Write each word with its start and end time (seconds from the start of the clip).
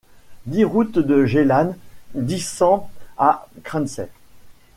dix 0.47 0.65
route 0.65 0.97
de 0.97 1.25
Gélannes, 1.27 1.75
dix, 2.15 2.39
cent 2.41 2.89
à 3.19 3.47
Crancey 3.63 4.09